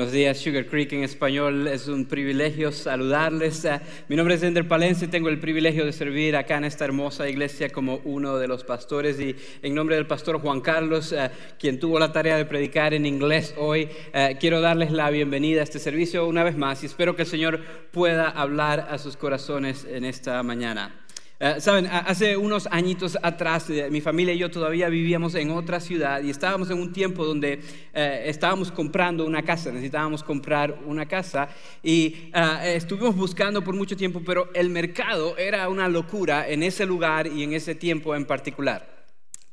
[0.00, 1.66] Buenos días, Sugar Creek en español.
[1.66, 3.66] Es un privilegio saludarles.
[3.66, 3.78] Eh,
[4.08, 7.28] mi nombre es Ender Palencia y tengo el privilegio de servir acá en esta hermosa
[7.28, 9.20] iglesia como uno de los pastores.
[9.20, 13.04] Y en nombre del pastor Juan Carlos, eh, quien tuvo la tarea de predicar en
[13.04, 17.14] inglés hoy, eh, quiero darles la bienvenida a este servicio una vez más y espero
[17.14, 20.94] que el Señor pueda hablar a sus corazones en esta mañana.
[21.42, 25.80] Eh, saben, hace unos añitos atrás, eh, mi familia y yo todavía vivíamos en otra
[25.80, 27.62] ciudad y estábamos en un tiempo donde
[27.94, 31.48] eh, estábamos comprando una casa, necesitábamos comprar una casa
[31.82, 32.30] y
[32.62, 37.42] estuvimos buscando por mucho tiempo, pero el mercado era una locura en ese lugar y
[37.42, 38.99] en ese tiempo en particular.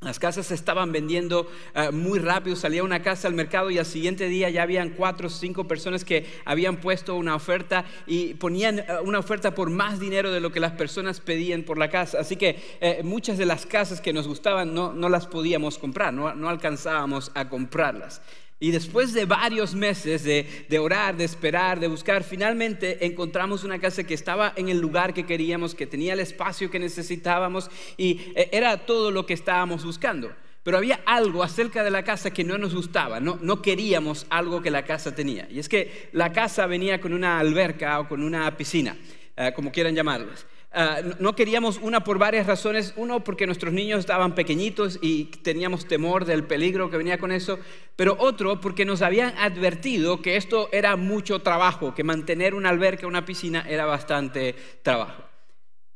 [0.08, 3.86] Las casas se estaban vendiendo eh, muy rápido, salía una casa al mercado y al
[3.86, 8.80] siguiente día ya habían cuatro o cinco personas que habían puesto una oferta y ponían
[8.80, 12.22] eh, una oferta por más dinero de lo que las personas pedían por la casa.
[12.22, 16.48] Así que eh, muchas de las casas que nos gustaban no, las podíamos comprar, no
[16.48, 18.22] alcanzábamos a comprarlas.
[18.60, 24.04] Y después de varios meses de, orar, de esperar, de buscar, finalmente encontramos una casa
[24.04, 28.50] que estaba en el lugar que queríamos, que tenía el espacio que necesitábamos y eh,
[28.52, 30.32] era todo lo que estábamos buscando.
[30.64, 34.62] Pero había algo acerca de la casa que no nos gustaba, no, no queríamos algo
[34.62, 35.48] que la casa tenía.
[35.52, 38.98] Y es que la casa venía con una alberca o con una piscina,
[39.38, 40.48] eh, como quieran llamarlas.
[40.80, 42.94] Ah, no queríamos una por varias razones.
[42.98, 47.58] Uno, porque nuestros niños estaban pequeñitos y teníamos temor del peligro que venía con eso.
[47.96, 53.08] Pero otro, porque nos habían advertido que esto era mucho trabajo, que mantener una alberca,
[53.08, 55.24] una piscina era bastante trabajo.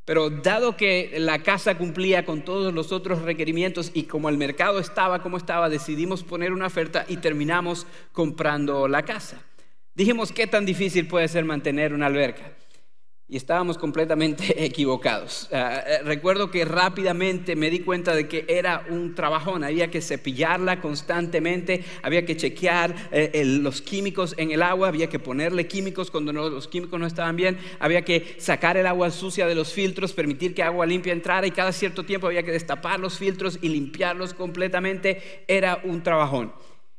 [0.04, 4.80] Pero dado que la casa cumplía con todos los otros requerimientos y como el mercado
[4.80, 9.44] estaba como estaba, decidimos poner una oferta y terminamos comprando la casa.
[9.94, 12.56] Dijimos, ¿qué tan difícil puede ser mantener una alberca?
[13.32, 15.48] Y estábamos completamente equivocados.
[15.54, 20.02] Ah, eh, recuerdo que rápidamente me di cuenta de que era un trabajón, había que
[20.02, 26.12] cepillarla constantemente, había que chequear eh, los químicos en el agua, había que ponerle químicos
[26.12, 30.12] cuando los químicos no estaban bien, había que sacar el agua sucia de los filtros,
[30.12, 33.70] permitir que agua limpia entrara y cada cierto tiempo había que destapar los filtros y
[33.70, 36.52] limpiarlos completamente, era un trabajón.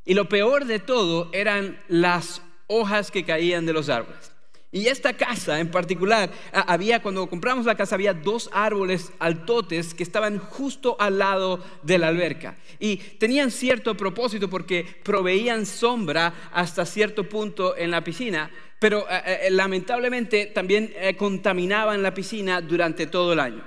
[0.06, 4.31] Y lo peor de todo eran las hojas que caían de los árboles.
[4.75, 10.03] Y esta casa en particular, había, cuando compramos la casa, había dos árboles altotes que
[10.03, 12.56] estaban justo al lado de la alberca.
[12.78, 19.41] Y tenían cierto propósito porque proveían sombra hasta cierto punto en la piscina, pero eh,
[19.43, 23.62] eh, lamentablemente también eh, contaminaban la piscina durante todo el año.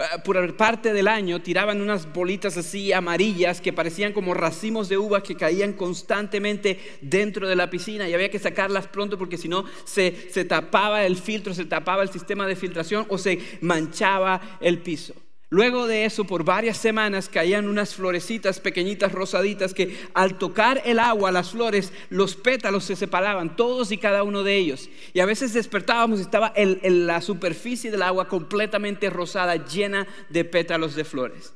[0.00, 4.96] Eh, por parte del año tiraban unas bolitas así amarillas que parecían como racimos de
[4.96, 9.48] uvas que caían constantemente dentro de la piscina y había que sacarlas pronto porque si
[9.48, 14.58] no se, se tapaba el filtro, se tapaba el sistema de filtración o se manchaba
[14.60, 15.14] el piso.
[15.52, 21.00] Luego de eso, por varias semanas, caían unas florecitas pequeñitas rosaditas que al tocar el
[21.00, 24.88] agua, las flores, los pétalos se separaban, todos y cada uno de ellos.
[25.12, 31.02] Y a veces despertábamos estaba la superficie del agua completamente rosada, llena de pétalos de
[31.02, 31.52] flores.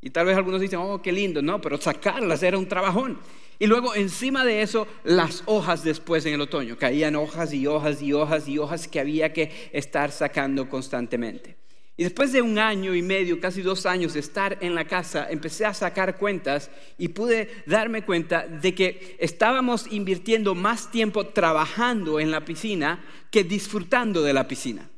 [0.00, 3.20] Y tal vez algunos dicen, oh, qué lindo, no, pero sacarlas era un trabajón.
[3.60, 6.76] Y luego encima de eso, las hojas después en el otoño.
[6.76, 11.63] Caían hojas y hojas y hojas y hojas que había que estar sacando constantemente.
[11.96, 15.28] Y después de un año y medio, casi dos años de estar en la casa,
[15.30, 22.18] empecé a sacar cuentas y pude darme cuenta de que estábamos invirtiendo más tiempo trabajando
[22.18, 24.90] en la piscina que disfrutando de la piscina.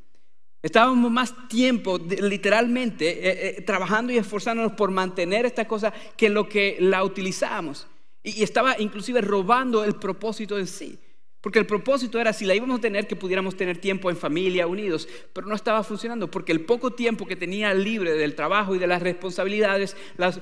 [0.62, 6.49] Estábamos más tiempo literalmente eh, eh, trabajando y esforzándonos por mantener esta cosa que lo
[6.49, 7.87] que la utilizábamos.
[8.22, 10.99] y estaba inclusive robando el propósito en sí.
[11.46, 14.66] Porque el propósito era si la íbamos a tener que pudiéramos tener tiempo en familia,
[14.66, 18.81] unidos, pero no estaba funcionando porque el poco tiempo que tenía libre del trabajo y
[18.81, 19.96] de las responsabilidades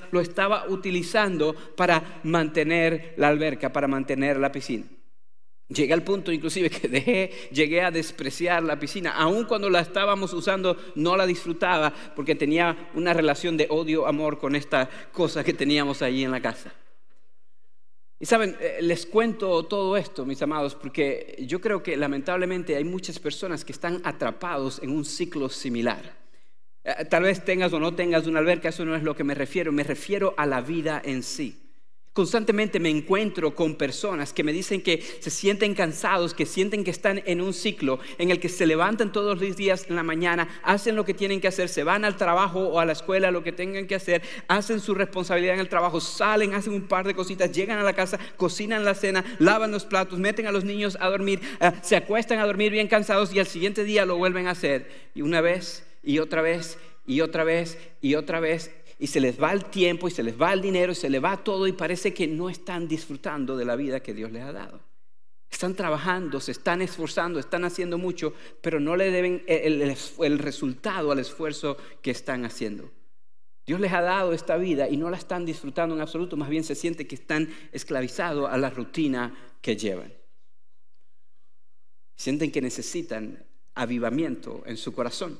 [0.09, 4.85] lo estaba utilizando para mantener la alberca, para mantener la piscina.
[5.67, 9.11] Llegué al punto inclusive que dejé, llegué a despreciar la piscina.
[9.11, 14.55] Aun cuando la estábamos usando, no la disfrutaba porque tenía una relación de odio-amor con
[14.55, 16.73] esta cosa que teníamos allí en la casa.
[18.19, 22.85] Y saben, eh, les cuento todo esto, mis amados, porque yo creo que lamentablemente hay
[22.85, 26.15] muchas personas que están atrapados en un ciclo similar.
[26.83, 29.35] Eh, tal vez tengas o no tengas una alberca, eso no es lo que me
[29.35, 31.64] refiero, me refiero a la vida en sí.
[32.15, 36.91] Constantemente me encuentro con personas que me dicen que se sienten cansados, que sienten que
[36.91, 40.47] están en un ciclo en el que se levantan todos los días en la mañana,
[40.63, 43.43] hacen lo que tienen que hacer, se van al trabajo o a la escuela, lo
[43.43, 47.13] que tengan que hacer, hacen su responsabilidad en el trabajo, salen, hacen un par de
[47.13, 50.97] cositas, llegan a la casa, cocinan la cena, lavan los platos, meten a los niños
[51.01, 54.47] a dormir, eh, se acuestan a dormir bien cansados y al siguiente día lo vuelven
[54.47, 54.89] a hacer.
[55.15, 59.41] Y una vez y otra vez y otra vez y otra vez y se les
[59.41, 61.73] va el tiempo y se les va el dinero y se les va todo y
[61.73, 64.79] parece que no están disfrutando de la vida que Dios les ha dado.
[65.49, 71.19] Están trabajando, se están esforzando, están haciendo mucho, pero no le deben el, resultado al
[71.19, 72.91] esfuerzo que están haciendo.
[73.65, 76.63] Dios les ha dado esta vida y no la están disfrutando en absoluto, más bien
[76.63, 80.13] se siente que están esclavizados a la rutina que llevan.
[82.15, 83.43] Sienten que necesitan
[83.73, 85.39] avivamiento en su corazón.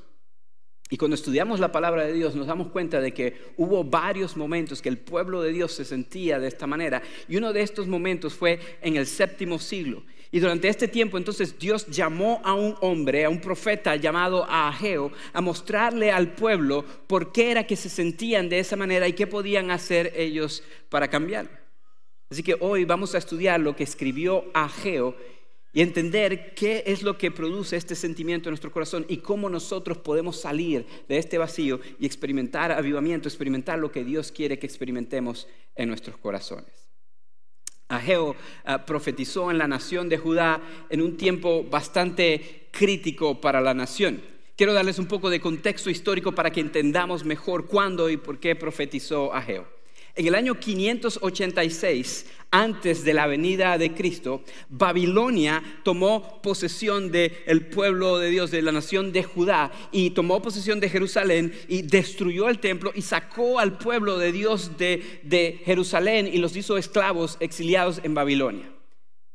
[0.90, 4.84] Y cuando estudiamos la palabra de Dios nos damos cuenta de que hubo varios momentos
[4.84, 7.02] que el pueblo de Dios se sentía de esta manera.
[7.28, 10.04] Y uno de estos momentos fue en el séptimo siglo.
[10.32, 15.12] Y durante este tiempo entonces Dios llamó a un hombre, a un profeta llamado Ageo,
[15.34, 19.26] a mostrarle al pueblo por qué era que se sentían de esa manera y qué
[19.26, 21.66] podían hacer ellos para cambiar.
[22.30, 25.16] Así que hoy vamos a estudiar lo que escribió Ageo
[25.76, 29.98] y entender qué es lo que produce este sentimiento en nuestro corazón y cómo nosotros
[29.98, 35.50] podemos salir de este vacío y experimentar avivamiento, experimentar lo que Dios quiere que experimentemos
[35.76, 36.72] en nuestros corazones.
[37.90, 43.74] Ageo ah, profetizó en la nación de Judá en un tiempo bastante crítico para la
[43.74, 44.22] nación.
[44.56, 48.56] Quiero darles un poco de contexto histórico para que entendamos mejor cuándo y por qué
[48.56, 49.75] profetizó Ageo.
[50.18, 58.18] En el año 586, antes de la venida de Cristo, Babilonia tomó posesión del pueblo
[58.18, 62.60] de Dios, de la nación de Judá, y tomó posesión de Jerusalén y destruyó el
[62.60, 68.00] templo y sacó al pueblo de Dios de, de Jerusalén y los hizo esclavos exiliados
[68.04, 68.75] en Babilonia.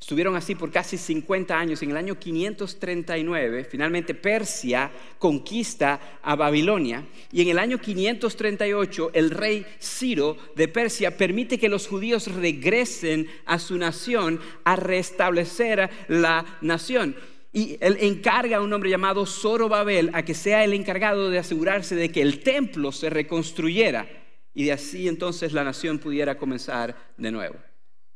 [0.00, 1.82] Estuvieron así por casi 50 años.
[1.82, 7.06] En el año 539, finalmente Persia conquista a Babilonia.
[7.30, 13.28] Y en el año 538, el rey Ciro de Persia permite que los judíos regresen
[13.44, 17.14] a su nación a restablecer la nación.
[17.52, 21.94] Y él encarga a un hombre llamado Zorobabel a que sea el encargado de asegurarse
[21.94, 24.08] de que el templo se reconstruyera.
[24.54, 27.69] Y de así entonces la nación pudiera comenzar de nuevo.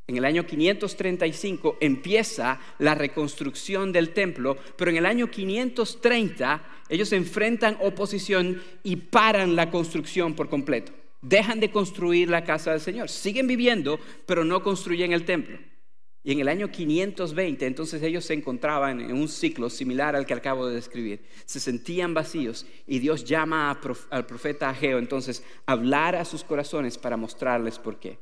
[0.07, 7.11] En el año 535 empieza la reconstrucción del templo, pero en el año 530 ellos
[7.11, 10.91] enfrentan oposición y paran la construcción por completo.
[11.23, 13.09] Dejan de construir la casa del Señor.
[13.09, 15.57] Siguen viviendo, pero no construyen el templo.
[16.23, 20.33] Y en el año 520, entonces ellos se encontraban en un ciclo similar al que
[20.35, 21.23] acabo de describir.
[21.45, 23.79] Se sentían vacíos y Dios llama
[24.09, 28.19] al profeta Ageo entonces a hablar a sus corazones para mostrarles por qué.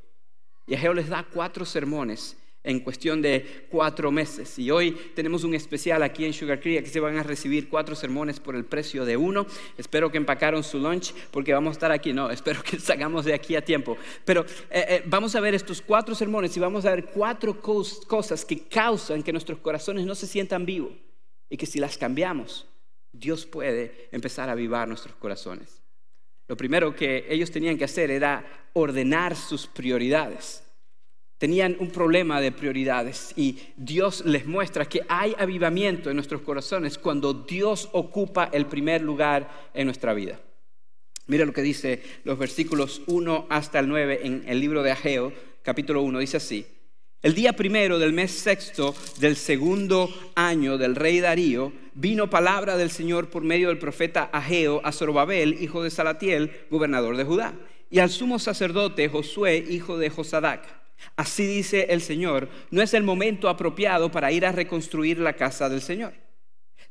[0.65, 4.57] Y Ageo les da cuatro sermones en cuestión de cuatro meses.
[4.57, 7.95] Y hoy tenemos un especial aquí en Sugar Creek que se van a recibir cuatro
[7.95, 9.45] sermones por el precio de uno.
[9.77, 12.13] Espero que empacaron su lunch porque vamos a estar aquí.
[12.13, 13.97] No, espero que salgamos de aquí a tiempo.
[14.23, 18.45] Pero eh, eh, vamos a ver estos cuatro sermones y vamos a ver cuatro cosas
[18.45, 20.93] que causan que nuestros corazones no se sientan vivos
[21.49, 22.65] y que si las cambiamos,
[23.11, 25.82] Dios puede empezar a avivar nuestros corazones.
[26.47, 30.63] Lo primero que ellos tenían que hacer era ordenar sus prioridades.
[31.37, 36.97] Tenían un problema de prioridades y Dios les muestra que hay avivamiento en nuestros corazones
[36.97, 40.39] cuando Dios ocupa el primer lugar en nuestra vida.
[41.27, 45.33] Mira lo que dice los versículos 1 hasta el 9 en el libro de Ageo,
[45.63, 46.65] capítulo 1, dice así.
[47.23, 52.91] El día primero del mes sexto del segundo año del rey Darío, vino palabra del
[52.91, 57.53] Señor por medio del profeta Ageo a Zorobabel, hijo de Salatiel, gobernador de Judá,
[57.89, 60.65] y al sumo sacerdote Josué, hijo de Josadac.
[61.15, 65.69] Así dice el Señor, no es el momento apropiado para ir a reconstruir la casa
[65.69, 66.11] del Señor.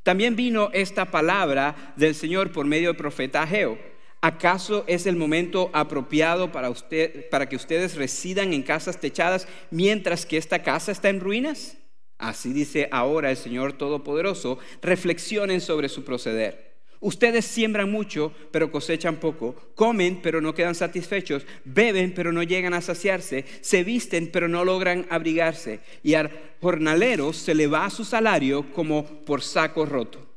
[0.03, 3.92] También vino esta palabra del Señor por medio del profeta Ageo
[4.25, 10.25] ¿Acaso es el momento apropiado para, usted, para que ustedes residan en casas techadas mientras
[10.26, 11.76] que esta casa está en ruinas?
[12.19, 14.61] Así dice ahora el Señor Todopoderoso.
[14.81, 16.73] Reflexionen sobre su proceder.
[17.00, 19.57] Ustedes siembran mucho, pero cosechan poco.
[19.75, 21.45] Comen, pero no quedan satisfechos.
[21.64, 23.45] Beben, pero no llegan a saciarse.
[23.61, 25.81] Se visten, pero no logran abrigarse.
[26.05, 30.32] Y al jornalero se le va su salario como por saco roto.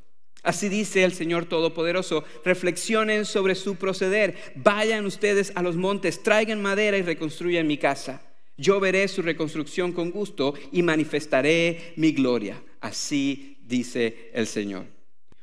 [0.46, 6.62] Así dice el Señor Todopoderoso, reflexionen sobre su proceder, vayan ustedes a los montes, traigan
[6.62, 8.22] madera y reconstruyan mi casa.
[8.56, 12.64] Yo veré su reconstrucción con gusto y manifestaré mi gloria.
[12.80, 14.86] Así dice el Señor.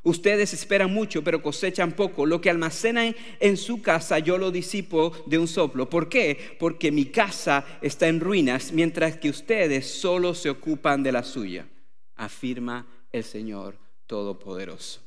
[0.04, 2.24] Ustedes esperan mucho, pero cosechan poco.
[2.24, 5.90] Lo que almacenan en su casa yo lo disipo de un soplo.
[5.90, 6.56] ¿Por qué?
[6.60, 11.66] Porque mi casa está en ruinas, mientras que ustedes solo se ocupan de la suya,
[12.14, 13.81] afirma el Señor
[14.12, 15.00] Todopoderoso.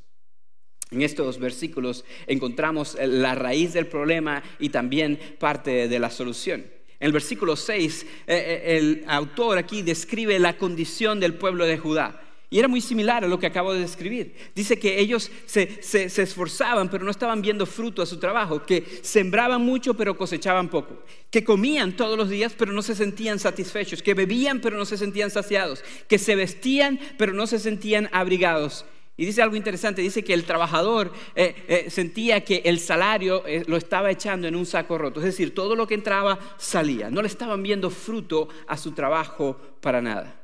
[0.89, 6.61] En estos versículos encontramos la raíz del problema y también parte de la solución.
[6.99, 11.77] En el versículo 6, eh, eh, el autor aquí describe la condición del pueblo de
[11.77, 12.19] Judá.
[12.49, 14.33] Y era muy similar a lo que acabo de describir.
[14.55, 19.01] Dice que ellos se, se, esforzaban, pero no estaban viendo fruto a su trabajo, que
[19.03, 24.01] sembraban mucho, pero cosechaban poco, que comían todos los días, pero no se sentían satisfechos,
[24.01, 28.85] que bebían, pero no se sentían saciados, que se vestían, pero no se sentían abrigados.
[29.17, 33.63] Y dice algo interesante, dice que el trabajador eh, eh, sentía que el salario eh,
[33.65, 37.21] lo estaba echando en un saco roto, es decir, todo lo que entraba salía, no
[37.21, 40.41] le estaban viendo fruto a su trabajo para nada.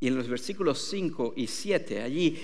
[0.00, 2.38] Y en los versículos 5 y 7, allí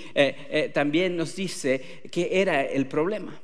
[0.73, 3.39] también nos dice que era el problema.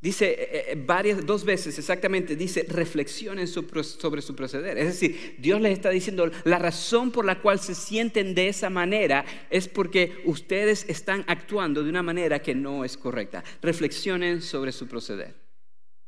[0.00, 4.78] Dice eh, eh, varias, dos veces exactamente, dice reflexionen sobre su proceder.
[4.78, 8.70] Es decir, Dios les está diciendo, la razón por la cual se sienten de esa
[8.70, 13.44] manera es porque ustedes están actuando de una manera que no es correcta.
[13.60, 15.34] Reflexionen sobre su proceder.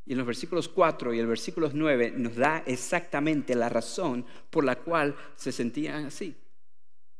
[0.06, 4.64] Y en los versículos 4 y el versículo 9 nos da exactamente la razón por
[4.64, 6.34] la cual se sentían así.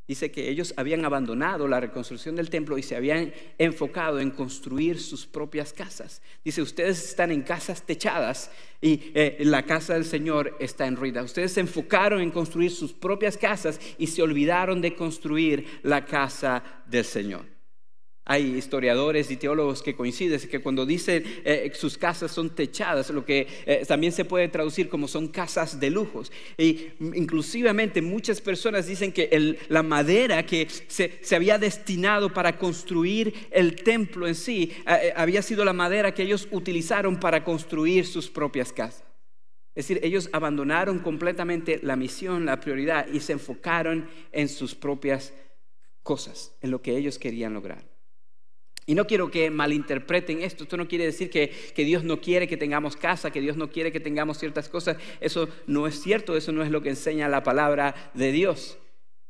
[0.08, 5.00] Dice que ellos habían abandonado la reconstrucción del templo y se habían enfocado en construir
[5.00, 6.20] sus propias casas.
[6.44, 11.22] Dice, ustedes están en casas techadas y eh, la casa del Señor está en ruina.
[11.22, 16.64] Ustedes se enfocaron en construir sus propias casas y se olvidaron de construir la casa
[16.86, 17.51] del Señor.
[18.24, 23.24] Hay historiadores y teólogos que coinciden que cuando dicen eh, sus casas son techadas, lo
[23.24, 26.30] que eh, también se puede traducir como son casas de lujos.
[26.56, 33.74] Y inclusivamente muchas personas dicen que la madera que se, había destinado para construir el
[33.82, 38.72] templo en sí eh, había sido la madera que ellos utilizaron para construir sus propias
[38.72, 39.02] casas.
[39.74, 45.32] Es decir, ellos abandonaron completamente la misión, la prioridad y se enfocaron en sus propias
[46.04, 47.91] cosas, en lo que ellos querían lograr.
[48.86, 50.64] Y no quiero que malinterpreten esto.
[50.64, 53.70] Esto no quiere decir que, que, Dios no quiere que tengamos casa, que Dios no
[53.70, 54.96] quiere que tengamos ciertas cosas.
[55.20, 58.78] Eso no es cierto, eso no es lo que enseña la palabra de Dios.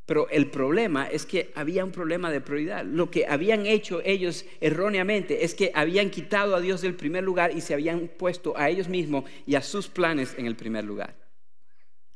[0.07, 2.85] Pero el problema es que había un problema de prioridad.
[2.85, 7.57] Lo que habían hecho ellos erróneamente es que habían quitado a Dios del primer lugar
[7.57, 11.15] y se habían puesto a ellos mismos y a sus planes en el primer lugar.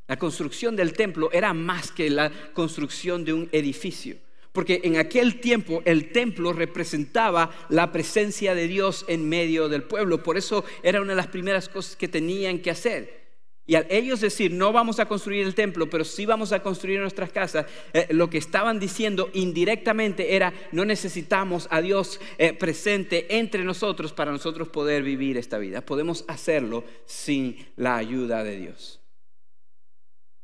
[0.09, 4.17] La construcción del templo era más que la construcción de un edificio.
[4.57, 10.23] Porque en aquel tiempo el templo representaba la presencia de Dios en medio del pueblo.
[10.23, 13.27] Por eso era una de las primeras cosas que tenían que hacer.
[13.67, 17.01] Y al ellos decir, no vamos a construir el templo, pero sí vamos a construir
[17.01, 23.37] nuestras casas, eh, lo que estaban diciendo indirectamente era, no necesitamos a Dios eh, presente
[23.37, 25.83] entre nosotros para nosotros poder vivir esta vida.
[25.83, 29.03] Podemos hacerlo sin la ayuda de Dios.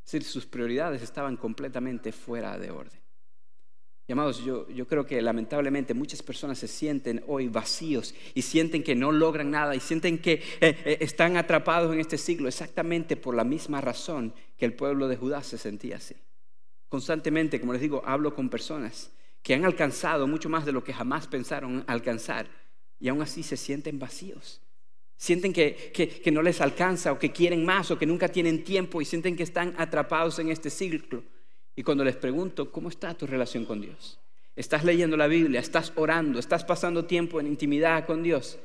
[0.04, 3.01] Es decir, sus prioridades estaban completamente fuera de orden.
[4.12, 9.10] Amados, yo, creo que lamentablemente muchas personas se sienten hoy vacíos y sienten que no
[9.10, 13.44] logran nada y sienten que eh, eh, están atrapados en este siglo exactamente por la
[13.44, 16.14] misma razón que el pueblo de Judá se sentía así.
[16.90, 19.10] Constantemente, como les digo, hablo con personas
[19.42, 22.50] que han alcanzado mucho más de lo que jamás pensaron alcanzar
[23.00, 24.60] y aún así se sienten vacíos.
[25.16, 25.90] Sienten que,
[26.22, 29.36] que no les alcanza o que quieren más o que nunca tienen tiempo y sienten
[29.36, 31.24] que están atrapados en este siglo.
[31.74, 34.18] Y cuando les pregunto, ¿cómo está tu relación con Dios?
[34.54, 35.60] ¿Estás leyendo la Biblia?
[35.60, 36.38] ¿Estás orando?
[36.38, 38.58] ¿Estás pasando tiempo en intimidad con Dios?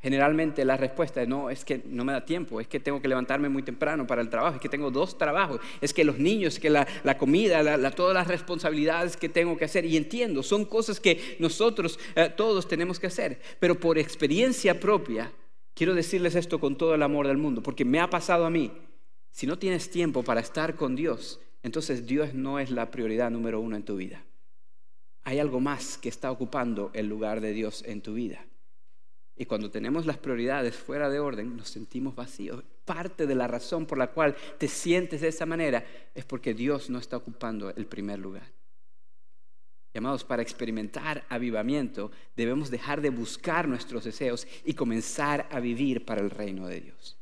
[0.00, 3.08] Generalmente la respuesta es no, es que no me da tiempo, es que tengo que
[3.08, 6.54] levantarme muy temprano para el trabajo, es que tengo dos trabajos, es que los niños,
[6.54, 6.86] es que la,
[7.18, 9.84] comida, todas las responsabilidades que tengo que hacer.
[9.84, 15.32] Y entiendo, son cosas que nosotros eh, todos tenemos que hacer, pero por experiencia propia,
[15.74, 18.70] quiero decirles esto con todo el amor del mundo, porque me ha pasado a mí.
[19.30, 23.60] Si no tienes tiempo para estar con Dios, entonces Dios no es la prioridad número
[23.60, 24.22] uno en tu vida.
[25.24, 28.46] Hay algo más que está ocupando el lugar de Dios en tu vida.
[29.34, 32.62] Y cuando tenemos las prioridades fuera de orden, nos sentimos vacíos.
[32.84, 36.88] Parte de la razón por la cual te sientes de esa manera es porque Dios
[36.88, 38.46] no está ocupando el primer lugar.
[39.92, 46.20] Llamados para experimentar avivamiento, debemos dejar de buscar nuestros deseos y comenzar a vivir para
[46.20, 47.18] el reino de Dios.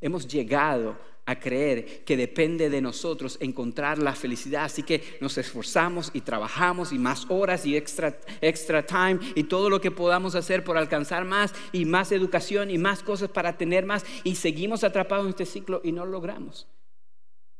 [0.00, 0.96] Hemos llegado
[1.30, 4.64] a creer que depende de nosotros encontrar la felicidad.
[4.64, 9.70] Así que nos esforzamos y trabajamos y más horas y extra, extra time y todo
[9.70, 13.86] lo que podamos hacer por alcanzar más y más educación y más cosas para tener
[13.86, 16.66] más y seguimos atrapados en este ciclo y no lo logramos.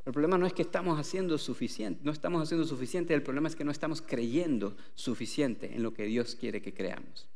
[0.05, 3.55] El problema no es que estamos haciendo suficiente, no estamos haciendo suficiente, el problema es
[3.55, 7.29] que no estamos creyendo suficiente en lo que Dios quiere que creamos.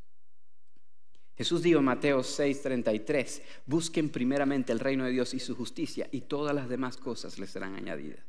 [1.36, 6.22] Jesús dijo en Mateo 6:33, busquen primeramente el reino de Dios y su justicia y
[6.22, 8.24] todas las demás cosas les serán añadidas.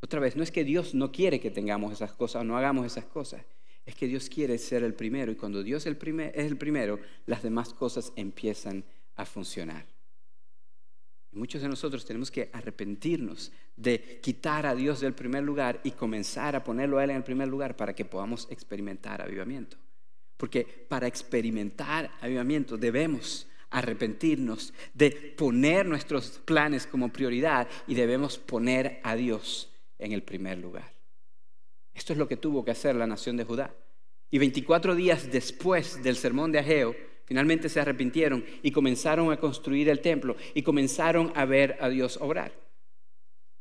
[0.00, 2.84] Otra vez, no es que Dios no quiere que tengamos esas cosas o no hagamos
[2.84, 3.42] esas cosas,
[3.86, 5.96] es que Dios quiere ser el primero y cuando Dios es
[6.34, 8.84] el primero, las demás cosas empiezan
[9.16, 9.86] a funcionar.
[11.32, 16.54] Muchos de nosotros tenemos que arrepentirnos de quitar a Dios del primer lugar y comenzar
[16.54, 19.78] a ponerlo a Él en el primer lugar para que podamos experimentar avivamiento.
[20.36, 29.00] Porque para experimentar avivamiento debemos arrepentirnos de poner nuestros planes como prioridad y debemos poner
[29.02, 30.92] a Dios en el primer lugar.
[31.94, 33.74] Esto es lo que tuvo que hacer la nación de Judá.
[34.30, 39.88] Y 24 días después del sermón de Ageo, finalmente se arrepintieron y comenzaron a construir
[39.88, 42.52] el templo y comenzaron a ver a Dios obrar.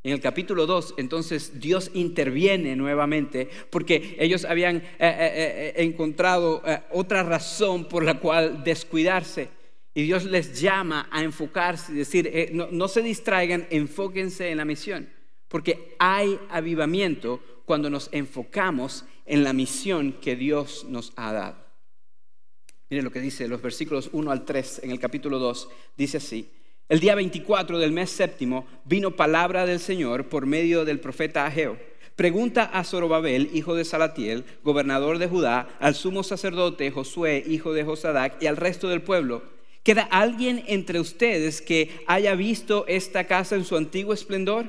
[0.03, 6.63] En el capítulo 2, entonces Dios interviene nuevamente porque ellos habían eh, eh, eh, encontrado
[6.89, 9.49] otra razón por la cual descuidarse.
[9.93, 14.65] Y Dios les llama a enfocarse y decir, no, no se distraigan, enfóquense en la
[14.65, 15.09] misión.
[15.47, 21.57] Porque hay avivamiento cuando nos enfocamos en la misión que Dios nos ha dado.
[22.89, 25.69] Miren lo que dice los versículos 1 al 3 en el capítulo 2.
[25.95, 26.49] Dice así,
[26.91, 31.79] el día 24 del mes séptimo vino palabra del Señor por medio del profeta Ageo.
[32.17, 37.85] Pregunta a Zorobabel, hijo de Salatiel, gobernador de Judá, al sumo sacerdote Josué, hijo de
[37.85, 39.41] Josadac, y al resto del pueblo.
[39.83, 44.65] ¿Queda alguien entre ustedes que haya visto esta casa en su antiguo esplendor?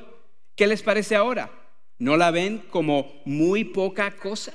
[0.55, 1.51] ¿Qué les parece ahora?
[1.99, 4.53] ¿No la ven como muy poca cosa?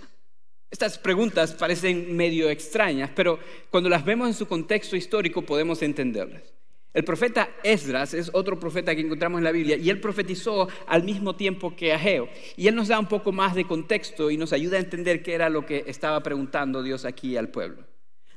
[0.71, 6.58] Estas preguntas parecen medio extrañas, pero cuando las vemos en su contexto histórico podemos entenderlas.
[6.95, 11.05] El profeta Esdras es otro profeta que encontramos en la Biblia y él profetizó al
[11.05, 12.29] mismo tiempo que Ageo.
[12.57, 15.35] Y él nos da un poco más de contexto y nos ayuda a entender qué
[15.35, 17.85] era lo que estaba preguntando Dios aquí al pueblo.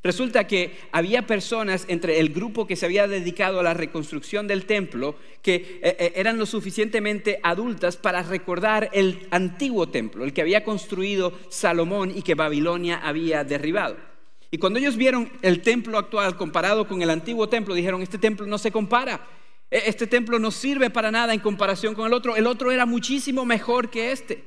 [0.04, 4.66] Resulta que había personas entre el grupo que se había dedicado a la reconstrucción del
[4.66, 10.42] templo que eh, eh, eran lo suficientemente adultas para recordar el antiguo templo, el que
[10.42, 14.11] había construido Salomón y que Babilonia había derribado.
[14.52, 18.46] Y cuando ellos vieron el templo actual comparado con el antiguo templo, dijeron, este templo
[18.46, 19.26] no se compara.
[19.72, 22.36] E, este templo no sirve para nada en comparación con el otro.
[22.36, 24.44] El otro era muchísimo mejor que este.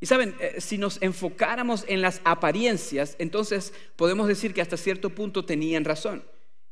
[0.00, 5.10] Y saben, eh, si nos enfocáramos en las apariencias, entonces podemos decir que hasta cierto
[5.10, 6.24] punto tenían razón.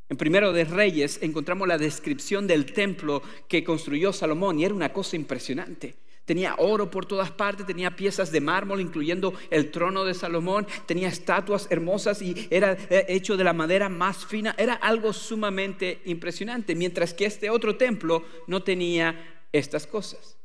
[0.09, 4.93] En Primero de Reyes encontramos la descripción del templo que construyó Salomón y era una
[4.93, 5.95] cosa impresionante.
[6.27, 11.07] Tenía oro por todas partes, tenía piezas de mármol, incluyendo el trono de Salomón, tenía
[11.07, 14.53] estatuas hermosas y era eh, hecho de la madera más fina.
[14.59, 20.37] Era algo sumamente impresionante, mientras que este otro templo no tenía estas cosas.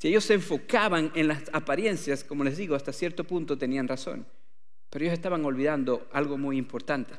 [0.00, 4.26] Si ellos se enfocaban en las apariencias, como les digo, hasta cierto punto tenían razón.
[4.90, 7.14] Pero ellos estaban olvidando algo muy importante.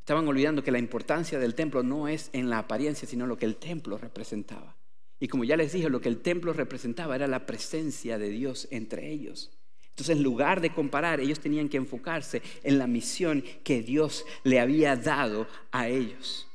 [0.00, 3.44] Estaban olvidando que la importancia del templo no es en la apariencia, sino lo que
[3.44, 4.77] el templo representaba.
[5.20, 8.68] Y como ya les dije, lo que el templo representaba era la presencia de Dios
[8.70, 9.50] entre ellos.
[9.90, 14.60] Entonces, en lugar de comparar, ellos tenían que enfocarse en la misión que Dios le
[14.60, 16.46] había dado a ellos.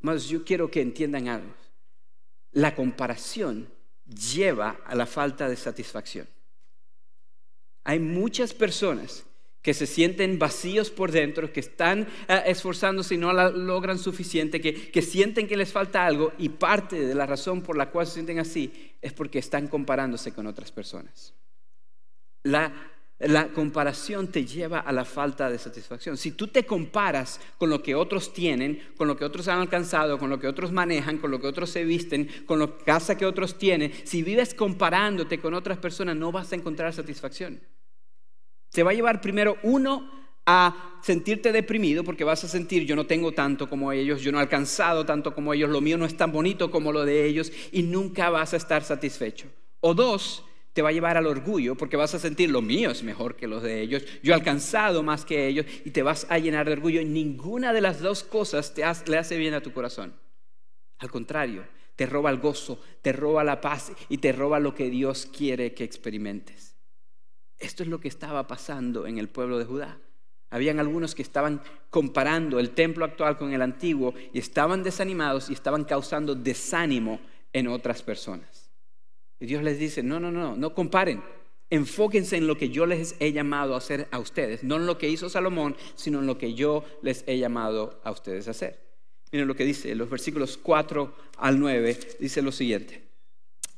[0.00, 1.54] Más yo quiero que entiendan algo.
[2.50, 3.68] La comparación
[4.04, 6.28] lleva a la falta de satisfacción.
[7.84, 9.24] Hay muchas personas
[9.62, 14.90] que se sienten vacíos por dentro, que están eh, esforzándose y no logran suficiente, que,
[14.90, 18.14] que sienten que les falta algo y parte de la razón por la cual se
[18.14, 21.34] sienten así es porque están comparándose con otras personas.
[22.42, 22.72] La
[23.28, 26.16] la comparación te lleva a la falta de satisfacción.
[26.16, 30.18] Si tú te comparas con lo que otros tienen, con lo que otros han alcanzado,
[30.18, 33.26] con lo que otros manejan, con lo que otros se visten, con la casa que
[33.26, 37.60] otros tienen, si vives comparándote con otras personas, no vas a encontrar satisfacción.
[38.72, 40.10] Te va a llevar primero uno
[40.46, 44.38] a sentirte deprimido porque vas a sentir yo no tengo tanto como ellos, yo no
[44.38, 47.52] he alcanzado tanto como ellos, lo mío no es tan bonito como lo de ellos
[47.70, 49.48] y nunca vas a estar satisfecho.
[49.80, 53.02] O dos, te va a llevar al orgullo porque vas a sentir lo mío es
[53.02, 56.38] mejor que los de ellos, yo he alcanzado más que ellos y te vas a
[56.38, 58.74] llenar de orgullo y ninguna de las dos cosas
[59.06, 60.14] le hace bien a tu corazón.
[60.98, 61.64] Al contrario,
[61.96, 65.74] te roba el gozo, te roba la paz y te roba lo que Dios quiere
[65.74, 66.71] que experimentes.
[67.62, 69.96] Esto es lo que estaba pasando en el pueblo de Judá.
[70.50, 75.54] Habían algunos que estaban comparando el templo actual con el antiguo y estaban desanimados y
[75.54, 77.20] estaban causando desánimo
[77.52, 78.70] en otras personas.
[79.38, 81.22] Y Dios les dice, no, no, no, no comparen.
[81.70, 84.98] Enfóquense en lo que yo les he llamado a hacer a ustedes, no en lo
[84.98, 88.78] que hizo Salomón, sino en lo que yo les he llamado a ustedes a hacer.
[89.30, 93.11] Miren lo que dice, en los versículos 4 al 9, dice lo siguiente.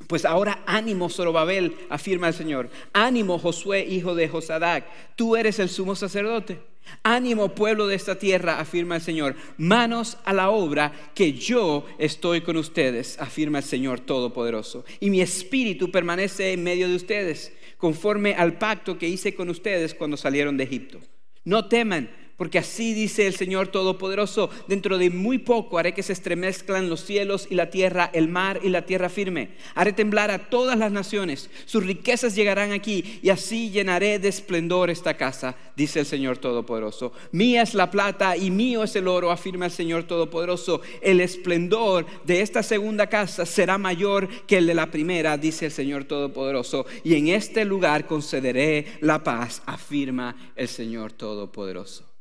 [0.07, 2.71] Pues ahora ánimo, Zorobabel, afirma el Señor.
[2.93, 4.87] Ánimo, Josué, hijo de Josadac.
[5.17, 6.61] Tú eres el sumo sacerdote.
[7.03, 9.37] Ánimo, pueblo de esta tierra, afirma el Señor.
[9.57, 14.85] Manos a la obra, que yo estoy con ustedes, afirma el Señor Todopoderoso.
[15.01, 19.95] Y mi espíritu permanece en medio de ustedes, conforme al pacto que hice con ustedes
[19.95, 21.01] cuando salieron de Egipto.
[21.45, 26.13] No teman porque así dice el Señor Todopoderoso, dentro de muy poco haré que se
[26.13, 29.51] estremezcan los cielos y la tierra, el mar y la tierra firme.
[29.75, 34.91] Haré temblar a todas las naciones, sus riquezas llegarán aquí y así llenaré de esplendor
[34.91, 37.13] esta casa, dice el Señor Todopoderoso.
[37.33, 40.81] Mía es la plata y mío es el oro, afirma el Señor Todopoderoso.
[41.01, 45.73] El esplendor de esta segunda casa será mayor que el de la primera, dice el
[45.73, 46.87] Señor Todopoderoso.
[47.03, 52.14] Y en este lugar concederé la paz, afirma el Señor Todopoderoso.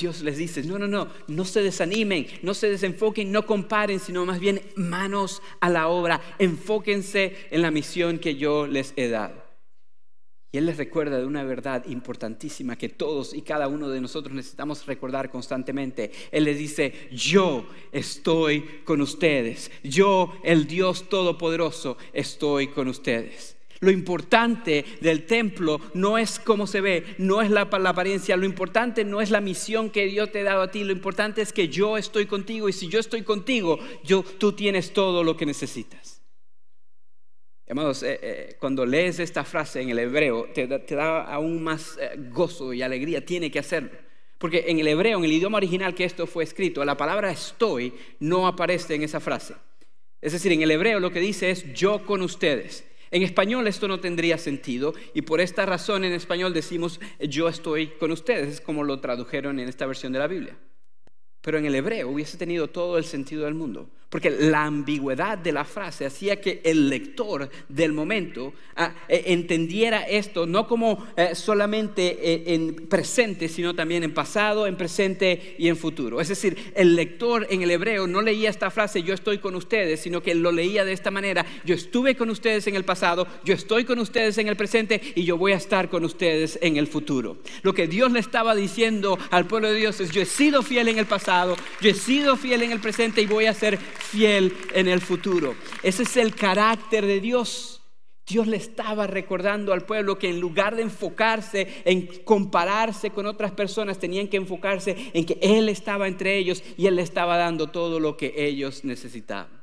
[0.00, 4.26] Dios les dice, no, no, no, no se desanimen, no se desenfoquen, no comparen, sino
[4.26, 9.50] más bien manos a la obra, enfóquense en la misión que yo les he dado.
[10.52, 14.34] Y Él les recuerda de una verdad importantísima que todos y cada uno de nosotros
[14.34, 16.10] necesitamos recordar constantemente.
[16.32, 23.59] Él les dice, yo estoy con ustedes, yo, el Dios Todopoderoso, estoy con ustedes.
[23.80, 29.04] Lo importante del templo no es cómo se ve, no es la, apariencia, lo importante
[29.04, 31.68] no es la misión que Dios te ha dado a ti, lo importante es que
[31.68, 33.78] yo estoy contigo y si yo estoy contigo,
[34.38, 36.20] tú tienes todo lo que necesitas.
[37.70, 42.16] Amados, eh, eh, cuando lees esta frase en el hebreo, te, da aún más eh,
[42.30, 43.92] gozo y alegría, tiene que hacerlo.
[44.38, 47.94] Porque en el hebreo, en el idioma original que esto fue escrito, la palabra estoy
[48.18, 49.54] no aparece en esa frase.
[50.20, 52.89] Es decir, en el hebreo lo que dice es yo con ustedes.
[53.10, 57.88] En español esto no tendría sentido y por esta razón en español decimos yo estoy
[57.88, 60.56] con ustedes, es como lo tradujeron en esta versión de la Biblia.
[61.40, 63.90] Pero en el hebreo hubiese tenido todo el sentido del mundo.
[64.10, 70.02] Porque la ambigüedad de la frase hacía que el lector del momento ah, e, entendiera
[70.02, 75.68] esto no como eh, solamente eh, en presente, sino también en pasado, en presente y
[75.68, 76.20] en futuro.
[76.20, 80.00] Es decir, el lector en el hebreo no leía esta frase yo estoy con ustedes,
[80.00, 83.54] sino que lo leía de esta manera, yo estuve con ustedes en el pasado, yo
[83.54, 86.88] estoy con ustedes en el presente y yo voy a estar con ustedes en el
[86.88, 87.38] futuro.
[87.62, 90.88] Lo que Dios le estaba diciendo al pueblo de Dios es yo he sido fiel
[90.88, 94.56] en el pasado, yo he sido fiel en el presente y voy a ser fiel
[94.74, 95.54] en el futuro.
[95.82, 97.80] Ese es el carácter de Dios.
[98.26, 103.50] Dios le estaba recordando al pueblo que en lugar de enfocarse en compararse con otras
[103.50, 107.70] personas, tenían que enfocarse en que Él estaba entre ellos y Él le estaba dando
[107.70, 109.60] todo lo que ellos necesitaban.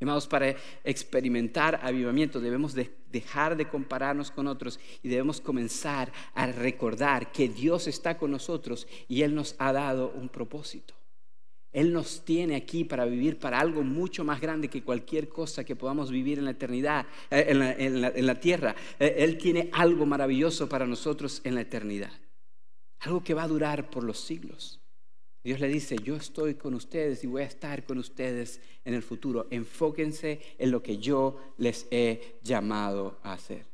[0.00, 7.30] Amados, para experimentar avivamiento debemos dejar de compararnos con otros y debemos comenzar a recordar
[7.30, 10.94] que Dios está con nosotros y Él nos ha dado un propósito.
[11.72, 15.74] Él nos tiene aquí para vivir para algo mucho más grande que cualquier cosa que
[15.74, 18.74] podamos vivir en la eternidad, eh, en la, tierra.
[18.98, 22.12] Eh, Él tiene algo maravilloso para nosotros en la eternidad.
[23.00, 24.80] Algo que va a durar por los siglos.
[25.42, 29.02] Dios le dice, yo estoy con ustedes y voy a estar con ustedes en el
[29.02, 29.48] futuro.
[29.50, 33.66] Enfóquense en lo que yo les he llamado a hacer.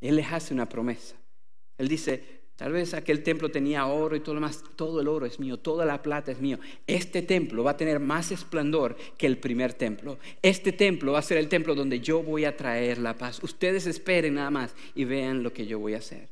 [0.00, 1.16] Él les hace una promesa.
[1.78, 5.26] Él dice, Tal vez aquel templo tenía oro y todo lo más, todo el oro
[5.26, 6.58] es mío, toda la plata es mío.
[6.86, 10.18] Este templo va a tener más esplendor que el primer templo.
[10.40, 13.42] Este templo va a ser el templo donde yo voy a traer la paz.
[13.42, 16.30] Ustedes esperen nada más y vean lo que yo voy a hacer.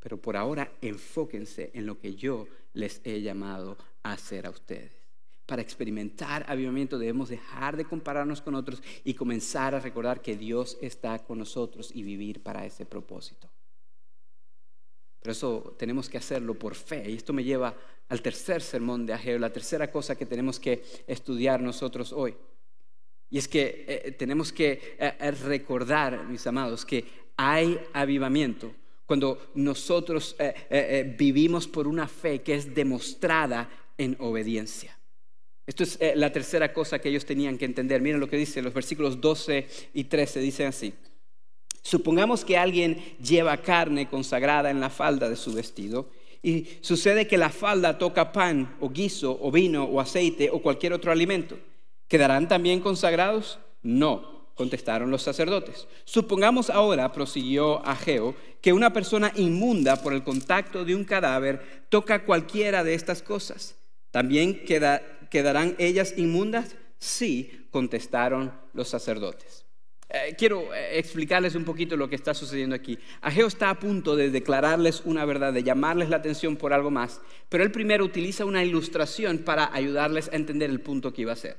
[0.00, 4.92] Pero por ahora enfóquense en lo que yo les he llamado a hacer a ustedes.
[5.46, 10.76] Para experimentar avivamiento debemos dejar de compararnos con otros y comenzar a recordar que Dios
[10.82, 13.53] está con nosotros y vivir para ese propósito.
[15.24, 17.08] Pero eso tenemos que hacerlo por fe.
[17.08, 17.74] Y esto me lleva
[18.10, 22.36] al tercer sermón de Ageo, la tercera cosa que tenemos que estudiar nosotros hoy.
[23.30, 27.06] Y es que eh, tenemos que eh, recordar, mis amados, que
[27.38, 28.74] hay avivamiento
[29.06, 34.94] cuando nosotros eh, vivimos por una fe que es demostrada en obediencia.
[35.66, 38.02] Esto es la tercera cosa que ellos tenían que entender.
[38.02, 40.92] Miren lo que dice los versículos 12 y 13, dicen así.
[41.84, 46.08] Supongamos que alguien lleva carne consagrada en la falda de su vestido
[46.42, 50.94] y sucede que la falda toca pan o guiso o vino o aceite o cualquier
[50.94, 51.58] otro alimento.
[52.08, 53.58] ¿Quedarán también consagrados?
[53.82, 55.86] No, contestaron los sacerdotes.
[56.04, 62.24] Supongamos ahora, prosiguió Ageo, que una persona inmunda por el contacto de un cadáver toca
[62.24, 63.74] cualquiera de estas cosas.
[64.10, 66.76] ¿También quedarán ellas inmundas?
[66.98, 69.63] Sí, contestaron los sacerdotes.
[70.10, 72.98] Eh, quiero eh, explicarles un poquito lo que está sucediendo aquí.
[73.20, 77.20] Ageo está a punto de declararles una verdad, de llamarles la atención por algo más,
[77.48, 81.34] pero él primero utiliza una ilustración para ayudarles a entender el punto que iba a
[81.34, 81.56] hacer.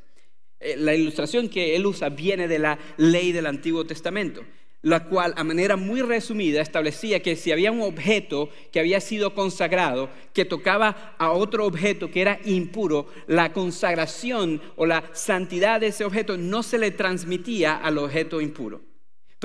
[0.59, 4.45] Eh, la ilustración que él usa viene de la ley del Antiguo Testamento
[4.85, 9.33] la cual a manera muy resumida establecía que si había un objeto que había sido
[9.33, 15.87] consagrado, que tocaba a otro objeto que era impuro, la consagración o la santidad de
[15.87, 18.81] ese objeto no se le transmitía al objeto impuro.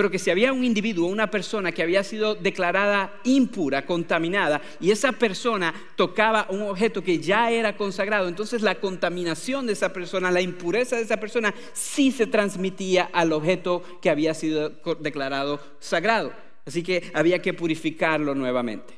[0.00, 4.92] Pero que si había un individuo, una persona que había sido declarada impura, contaminada, y
[4.92, 10.30] esa persona tocaba un objeto que ya era consagrado, entonces la contaminación de esa persona,
[10.30, 16.32] la impureza de esa persona, sí se transmitía al objeto que había sido declarado sagrado.
[16.64, 18.94] Así que había que purificarlo nuevamente.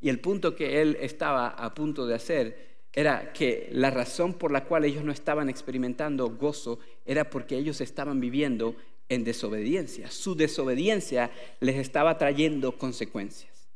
[0.00, 4.50] Y el punto que él estaba a punto de hacer era que la razón por
[4.50, 8.74] la cual ellos no estaban experimentando gozo era porque ellos estaban viviendo
[9.08, 10.10] en desobediencia.
[10.10, 13.68] Su desobediencia les estaba trayendo consecuencias.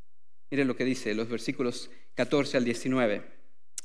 [0.51, 3.23] Miren lo que dice los versículos 14 al 19.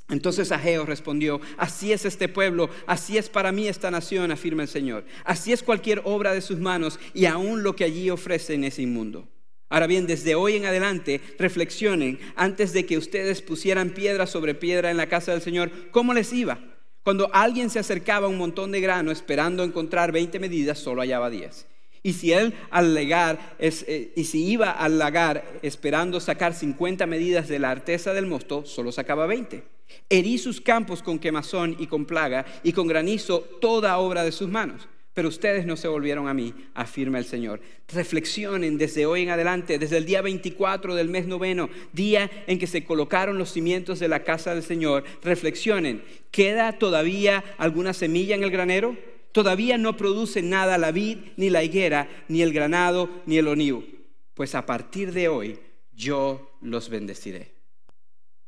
[0.10, 4.70] Entonces Ageo respondió, así es este pueblo, así es para mí esta nación, afirma el
[4.70, 5.06] Señor.
[5.24, 9.28] Así es cualquier obra de sus manos y aún lo que allí ofrecen es inmundo.
[9.68, 14.92] Ahora bien, desde hoy en adelante, reflexionen antes de que ustedes pusieran piedra sobre piedra
[14.92, 16.75] en la casa del Señor, ¿cómo les iba?
[17.06, 21.30] Cuando alguien se acercaba a un montón de grano esperando encontrar 20 medidas, solo hallaba
[21.30, 21.68] 10.
[22.02, 27.60] Y si él al eh, y si iba al lagar esperando sacar 50 medidas de
[27.60, 29.64] la arteza del mosto, solo sacaba 20.
[30.10, 34.50] Herí sus campos con quemazón y con plaga, y con granizo toda obra de sus
[34.50, 37.62] manos pero ustedes no se volvieron a mí, afirma el Señor.
[37.88, 42.68] Reflexionen desde hoy en adelante, desde el día 24 del mes noveno, día en que
[42.68, 45.06] se colocaron los cimientos de la casa del Señor.
[45.24, 48.98] Reflexionen, ¿queda todavía alguna semilla en el granero?
[49.32, 53.86] Todavía no produce nada la vid, ni la higuera, ni el granado, ni el olivo.
[54.34, 55.58] Pues a partir de hoy
[55.94, 57.54] yo los bendeciré.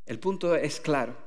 [0.05, 1.26] El punto es claro.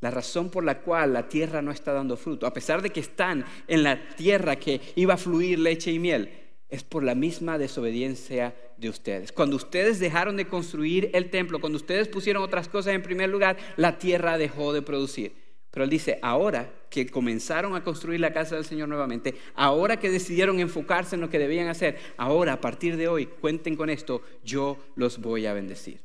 [0.00, 3.00] La razón por la cual la tierra no está dando fruto, a pesar de que
[3.00, 6.30] están en la tierra que iba a fluir leche y miel,
[6.70, 9.32] es por la misma desobediencia de ustedes.
[9.32, 13.58] Cuando ustedes dejaron de construir el templo, cuando ustedes pusieron otras cosas en primer lugar,
[13.76, 15.34] la tierra dejó de producir.
[15.70, 20.10] Pero él dice, ahora que comenzaron a construir la casa del Señor nuevamente, ahora que
[20.10, 24.22] decidieron enfocarse en lo que debían hacer, ahora a partir de hoy, cuenten con esto,
[24.44, 26.00] yo los voy a bendecir.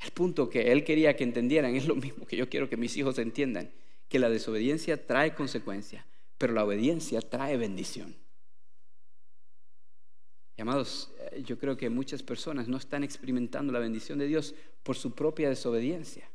[0.00, 2.96] El punto que él quería que entendieran es lo mismo que yo quiero que mis
[2.96, 3.70] hijos entiendan,
[4.08, 6.04] que la desobediencia trae consecuencias,
[6.38, 8.16] pero la obediencia trae bendición.
[10.56, 14.54] Y amados, eh, yo creo que muchas personas no están experimentando la bendición de Dios
[14.82, 16.28] por su propia desobediencia.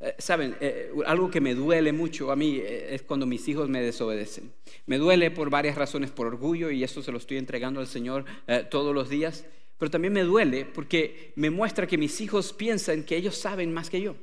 [0.00, 3.82] Eh, saben, eh, algo que me duele mucho a mí es cuando mis hijos me
[3.82, 4.50] desobedecen.
[4.86, 8.24] Me duele por varias razones, por orgullo, y eso se lo estoy entregando al Señor
[8.70, 9.44] todos los días
[9.80, 13.88] pero también me duele porque me muestra que mis hijos piensan que ellos saben más
[13.88, 14.14] que yo.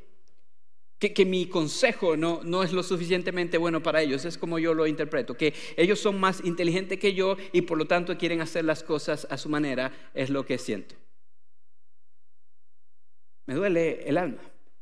[1.00, 4.86] Que, mi consejo no, no es lo suficientemente bueno para ellos, es como yo lo
[4.86, 8.84] interpreto, que ellos son más inteligentes que yo y por lo tanto quieren hacer las
[8.84, 10.96] cosas a su manera, es lo que siento.
[13.48, 14.42] Me duele el alma,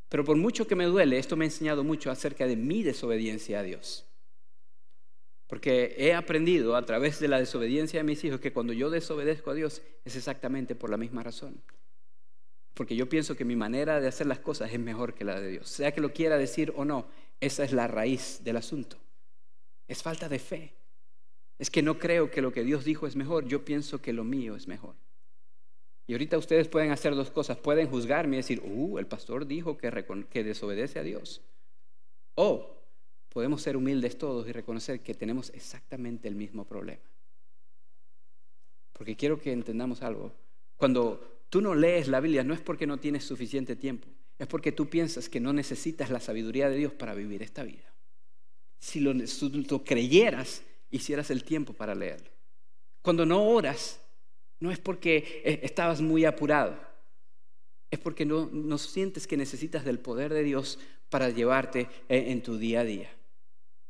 [0.09, 3.59] pero por mucho que me duele, esto me ha enseñado mucho acerca de mi desobediencia
[3.59, 4.05] a Dios.
[5.47, 9.51] Porque he aprendido a través de la desobediencia de mis hijos que cuando yo desobedezco
[9.51, 11.61] a Dios es exactamente por la misma razón.
[12.73, 15.49] Porque yo pienso que mi manera de hacer las cosas es mejor que la de
[15.49, 15.69] Dios.
[15.69, 17.07] Sea que lo quiera decir o no,
[17.39, 18.97] esa es la raíz del asunto.
[19.87, 20.73] Es falta de fe.
[21.57, 24.23] Es que no creo que lo que Dios dijo es mejor, yo pienso que lo
[24.23, 24.95] mío es mejor.
[26.07, 27.57] Y ahorita ustedes pueden hacer dos cosas.
[27.57, 31.41] Pueden juzgarme y decir, uh, el pastor dijo que, que desobedece a Dios.
[32.35, 32.84] O
[33.35, 37.01] podemos ser humildes todos y reconocer que tenemos exactamente el mismo problema.
[38.93, 40.31] Porque quiero que entendamos algo.
[40.77, 44.07] Cuando tú no lees la Biblia no es porque no tienes suficiente tiempo,
[44.39, 47.93] es porque tú piensas que no necesitas la sabiduría de Dios para vivir esta vida.
[48.79, 49.13] Si lo,
[49.83, 52.29] creyeras, hicieras el tiempo para leerlo.
[53.01, 53.99] Cuando no oras,
[54.61, 56.79] no es porque eh, estabas muy apurado,
[57.91, 62.41] es porque no, no sientes que necesitas del poder de Dios para llevarte eh, en
[62.41, 63.09] tu día a día.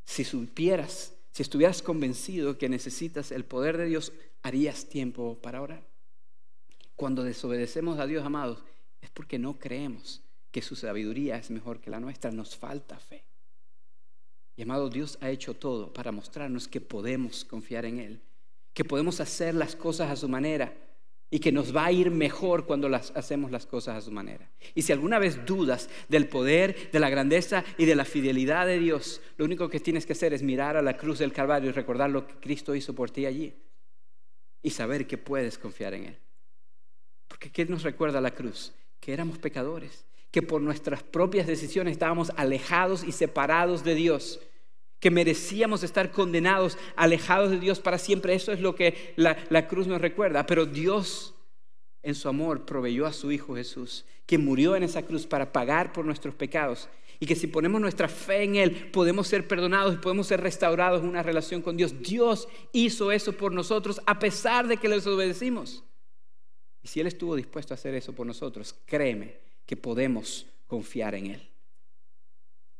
[0.06, 4.14] Si supieras, si estuvieras convencido que necesitas el poder de Dios,
[4.44, 5.86] harías tiempo para orar.
[6.96, 8.64] Cuando desobedecemos a Dios, amados,
[9.02, 13.26] es porque no creemos que su sabiduría es mejor que la nuestra, nos falta fe.
[14.56, 18.22] Y amado, Dios ha hecho todo para mostrarnos que podemos confiar en Él,
[18.74, 20.74] que podemos hacer las cosas a su manera
[21.30, 24.50] y que nos va a ir mejor cuando las, hacemos las cosas a su manera.
[24.74, 28.80] Y si alguna vez dudas del poder, de la grandeza y de la fidelidad de
[28.80, 31.74] Dios, lo único que tienes que hacer es mirar a la cruz del Calvario y
[31.74, 33.54] recordar lo que Cristo hizo por ti allí
[34.62, 36.18] y saber que puedes confiar en Él.
[37.28, 38.74] Porque ¿qué nos recuerda la cruz?
[39.00, 44.40] Que éramos pecadores, que por nuestras propias decisiones estábamos alejados y separados de Dios
[45.06, 48.34] que merecíamos estar condenados, alejados de Dios para siempre.
[48.34, 50.48] Eso es lo que la, cruz nos recuerda.
[50.48, 51.36] Pero Dios,
[52.02, 55.94] en su amor, proveyó a su Hijo Jesús, que murió en esa cruz para pagar
[55.94, 56.90] por nuestros pecados
[57.20, 61.04] Y que si ponemos nuestra fe en Él, podemos ser perdonados y podemos ser restaurados
[61.04, 62.02] en una relación con Dios.
[62.02, 65.84] Dios hizo eso por nosotros a pesar de que les obedecimos.
[66.82, 69.38] Y si Él estuvo dispuesto a hacer eso por nosotros, créeme
[69.68, 71.55] que podemos confiar en Él.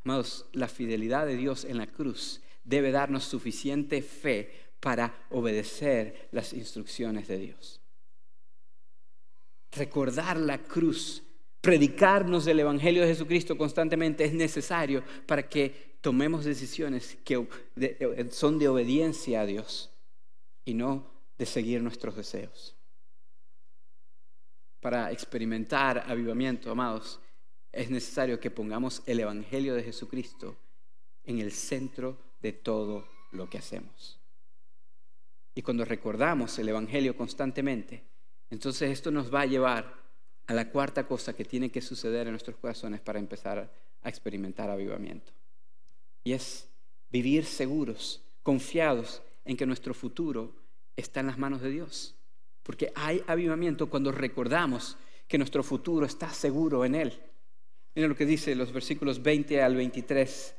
[0.06, 6.52] Amados, la fidelidad de Dios en la cruz debe darnos suficiente fe para obedecer las
[6.52, 7.80] instrucciones de Dios.
[9.72, 11.24] Recordar la cruz,
[11.60, 17.44] predicarnos del Evangelio de Jesucristo constantemente es necesario para que tomemos decisiones que
[18.30, 19.90] son de obediencia a Dios
[20.64, 22.76] y no de seguir nuestros deseos.
[24.78, 27.18] Para experimentar avivamiento, amados,
[27.76, 30.56] es necesario que pongamos el Evangelio de Jesucristo
[31.24, 34.18] en el centro de todo lo que hacemos.
[35.54, 38.02] Y cuando recordamos el Evangelio constantemente,
[38.48, 39.94] entonces esto nos va a llevar
[40.46, 43.70] a la cuarta cosa que tiene que suceder en nuestros corazones para empezar
[44.02, 45.32] a experimentar avivamiento.
[46.24, 46.68] Y es
[47.10, 50.54] vivir seguros, confiados en que nuestro futuro
[50.96, 52.14] está en las manos de Dios.
[52.62, 54.96] Porque hay avivamiento cuando recordamos
[55.28, 57.20] que nuestro futuro está seguro en Él.
[57.96, 60.54] Miren lo que dice los versículos 20 al 23.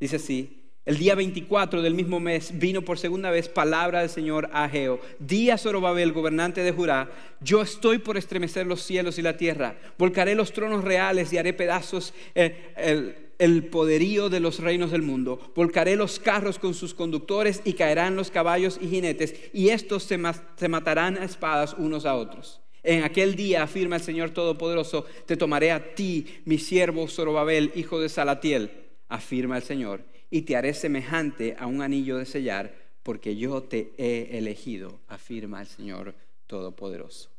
[0.00, 4.48] Dice así, el día 24 del mismo mes vino por segunda vez palabra del Señor
[4.54, 4.98] a Geo.
[5.18, 7.10] Di a Zorobabel, gobernante de Judá,
[7.42, 9.76] yo estoy por estremecer los cielos y la tierra.
[9.98, 15.52] Volcaré los tronos reales y haré pedazos eh, el, poderío de los reinos del mundo.
[15.54, 20.68] Volcaré los carros con sus conductores y caerán los caballos y jinetes, y estos se
[20.68, 22.62] matarán a espadas unos a otros.
[22.82, 28.00] En aquel día, afirma el Señor Todopoderoso, te tomaré a ti, mi siervo Zorobabel, hijo
[28.00, 28.70] de Salatiel,
[29.08, 33.92] afirma el Señor, y te haré semejante a un anillo de sellar, porque yo te
[33.96, 36.14] he elegido, afirma el Señor
[36.46, 37.30] Todopoderoso.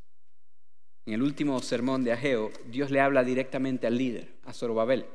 [1.06, 5.06] En el último sermón de Ageo, Dios le habla directamente al líder, a Zorobabel.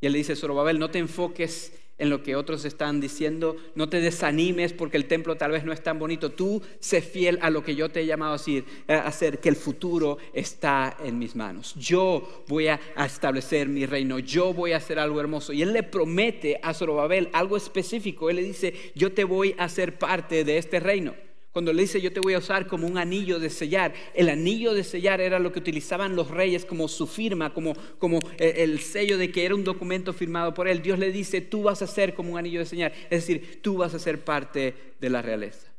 [0.00, 3.88] Y él le dice, Zorobabel, no te enfoques en lo que otros están diciendo, no
[3.88, 7.48] te desanimes porque el templo tal vez no es tan bonito, tú sé fiel a
[7.48, 11.34] lo que yo te he llamado a a hacer, que el futuro está en mis
[11.34, 11.74] manos.
[11.76, 15.52] Yo voy a establecer mi reino, yo voy a hacer algo hermoso.
[15.52, 19.64] Y él le promete a Zorobabel algo específico, él le dice, yo te voy a
[19.64, 21.14] hacer parte de este reino.
[21.56, 24.74] Cuando le dice yo te voy a usar como un anillo de sellar, el anillo
[24.74, 28.78] de sellar era lo que utilizaban los reyes como su firma, como, como eh, el
[28.80, 30.82] sello de que era un documento firmado por él.
[30.82, 33.78] Dios le dice, tú vas a ser como un anillo de sellar, es decir, tú
[33.78, 35.72] vas a ser parte de la realeza.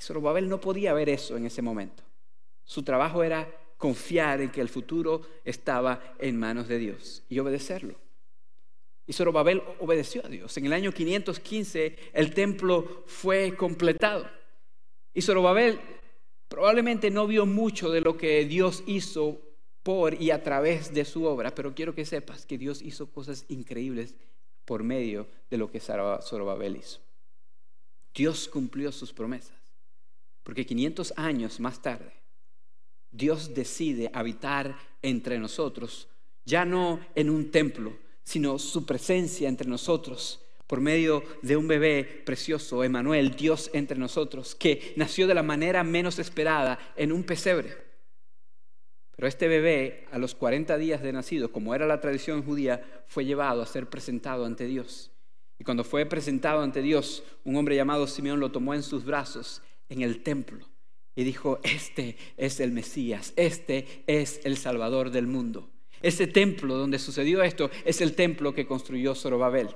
[0.00, 2.02] Y Zorobabel no podía ver eso en ese momento.
[2.64, 7.94] Su trabajo era confiar en que el futuro estaba en manos de Dios y obedecerlo.
[9.06, 10.56] Y Zorobabel obedeció a Dios.
[10.56, 14.41] En el año 515 el templo fue completado.
[15.14, 15.80] Y Zorobabel
[16.48, 19.40] probablemente no vio mucho de lo que Dios hizo
[19.82, 23.44] por y a través de su obra, pero quiero que sepas que Dios hizo cosas
[23.48, 24.14] increíbles
[24.64, 27.00] por medio de lo que Zorobabel hizo.
[28.14, 29.56] Dios cumplió sus promesas,
[30.42, 32.12] porque 500 años más tarde,
[33.10, 36.08] Dios decide habitar entre nosotros,
[36.44, 40.40] ya no en un templo, sino su presencia entre nosotros
[40.72, 45.84] por medio de un bebé precioso, Emanuel, Dios entre nosotros, que nació de la manera
[45.84, 47.76] menos esperada en un pesebre.
[49.14, 53.26] Pero este bebé, a los 40 días de nacido, como era la tradición judía, fue
[53.26, 55.10] llevado a ser presentado ante Dios.
[55.58, 59.60] Y cuando fue presentado ante Dios, un hombre llamado Simeón lo tomó en sus brazos
[59.90, 60.66] en el templo
[61.14, 65.68] y dijo, este es el Mesías, este es el Salvador del mundo.
[66.00, 69.68] Ese templo donde sucedió esto es el templo que construyó Zorobabel.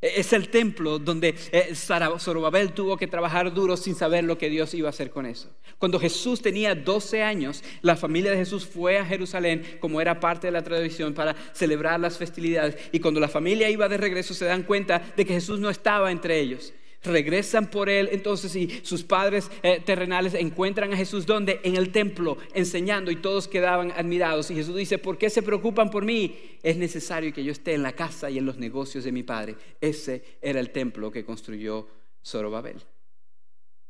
[0.00, 4.72] Es el templo donde eh, Zorobabel tuvo que trabajar duro sin saber lo que Dios
[4.72, 5.50] iba a hacer con eso.
[5.78, 10.46] Cuando Jesús tenía 12 años, la familia de Jesús fue a Jerusalén, como era parte
[10.46, 12.76] de la tradición, para celebrar las festividades.
[12.92, 16.10] Y cuando la familia iba de regreso, se dan cuenta de que Jesús no estaba
[16.10, 16.72] entre ellos
[17.02, 21.92] regresan por él entonces y sus padres eh, terrenales encuentran a Jesús donde en el
[21.92, 26.36] templo enseñando y todos quedaban admirados y Jesús dice, ¿por qué se preocupan por mí?
[26.62, 29.56] Es necesario que yo esté en la casa y en los negocios de mi padre.
[29.80, 31.88] Ese era el templo que construyó
[32.24, 32.82] Zorobabel.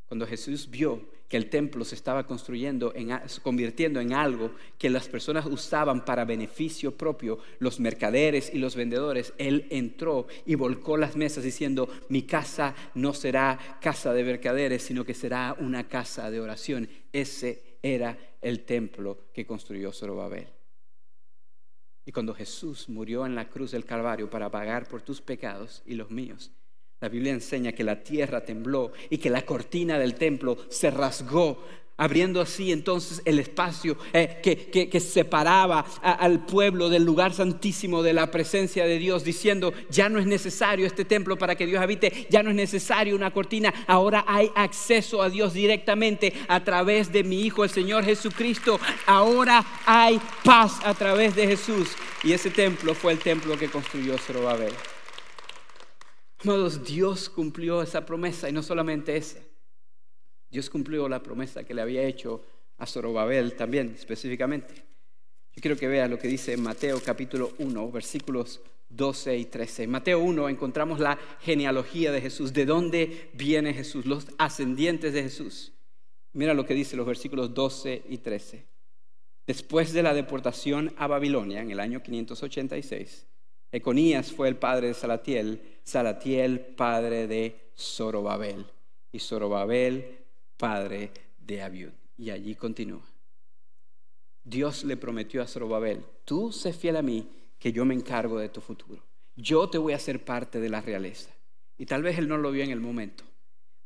[0.05, 3.09] Cuando Jesús vio que el templo se estaba construyendo, en,
[3.41, 9.33] convirtiendo en algo que las personas usaban para beneficio propio, los mercaderes y los vendedores,
[9.37, 15.05] Él entró y volcó las mesas diciendo, mi casa no será casa de mercaderes, sino
[15.05, 16.89] que será una casa de oración.
[17.13, 20.49] Ese era el templo que construyó Zorobabel.
[22.05, 25.95] Y cuando Jesús murió en la cruz del Calvario para pagar por tus pecados y
[25.95, 26.51] los míos,
[27.01, 31.65] la Biblia enseña que la tierra tembló y que la cortina del templo se rasgó
[31.97, 38.31] abriendo así entonces el espacio eh, que, separaba al pueblo del lugar santísimo de la
[38.31, 42.41] presencia de Dios, diciendo, ya no es necesario este templo para que Dios habite, ya
[42.41, 47.41] no es necesario una cortina, ahora hay acceso a Dios directamente a través de mi
[47.41, 51.89] Hijo, el Señor Jesucristo, ahora hay paz a través de Jesús.
[52.23, 54.73] Y ese templo fue el templo que construyó Zorobabel.
[56.43, 59.39] Amados, Dios cumplió esa promesa y no solamente esa.
[60.49, 62.43] Dios cumplió la promesa que le había hecho
[62.77, 64.73] a Zorobabel también, específicamente.
[65.53, 69.83] Yo quiero que vea lo que dice Mateo capítulo 1, versículos 12 y 13.
[69.83, 75.23] En Mateo 1 encontramos la genealogía de Jesús, de dónde viene Jesús, los ascendientes de
[75.23, 75.73] Jesús.
[76.33, 78.65] Mira lo que dice los versículos 12 y 13.
[79.45, 83.27] Después de la deportación a Babilonia en el año 586,
[83.71, 88.65] Econías fue el padre de Salatiel, Salatiel padre de Zorobabel
[89.11, 90.19] y Zorobabel
[90.57, 91.93] padre de Abiud.
[92.17, 93.03] Y allí continúa.
[94.43, 98.49] Dios le prometió a Zorobabel, tú sé fiel a mí, que yo me encargo de
[98.49, 99.03] tu futuro.
[99.35, 101.31] Yo te voy a hacer parte de la realeza.
[101.77, 103.23] Y tal vez él no lo vio en el momento.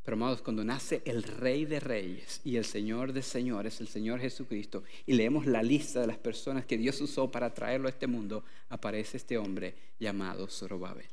[0.06, 4.20] Pero amados, cuando nace el Rey de Reyes y el Señor de Señores, el Señor
[4.20, 8.06] Jesucristo, y leemos la lista de las personas que Dios usó para traerlo a este
[8.06, 11.08] mundo, aparece este hombre llamado Zorobabel.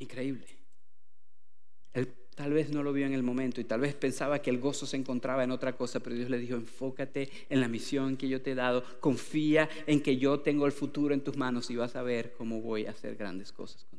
[0.00, 0.46] Increíble.
[1.92, 2.08] Él
[2.38, 4.86] Tal vez no lo vio en el momento y tal vez pensaba que el gozo
[4.86, 8.40] se encontraba en otra cosa, pero Dios le dijo, enfócate en la misión que yo
[8.40, 11.96] te he dado, confía en que yo tengo el futuro en tus manos y vas
[11.96, 13.97] a ver cómo voy a hacer grandes cosas contigo.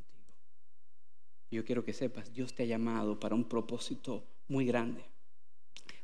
[1.51, 5.03] Yo quiero que sepas, Dios te ha llamado para un propósito muy grande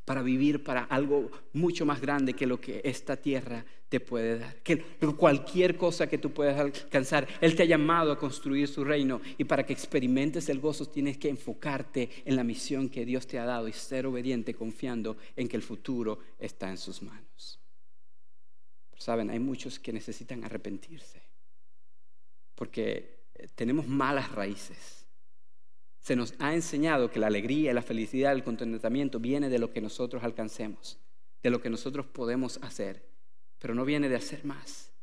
[0.06, 4.62] para vivir para algo mucho más grande que lo que esta tierra te puede dar.
[4.62, 4.84] Que
[5.18, 9.46] cualquier cosa que tú puedas alcanzar, Él te ha llamado a construir su reino y
[9.46, 13.46] para que experimentes el gozo tienes que enfocarte en la misión que Dios te ha
[13.46, 17.60] dado y ser obediente confiando en que el futuro está en sus manos.
[18.98, 21.22] Saben, hay muchos que necesitan arrepentirse
[22.54, 23.26] porque
[23.56, 24.95] tenemos malas raíces
[26.06, 29.82] se nos ha enseñado que la alegría, la felicidad, el contentamiento viene de lo que
[29.82, 31.00] nosotros alcancemos,
[31.42, 33.04] de lo que nosotros podemos hacer,
[33.58, 34.94] pero no viene de hacer más,